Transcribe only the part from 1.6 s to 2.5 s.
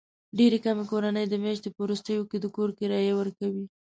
په وروستیو کې د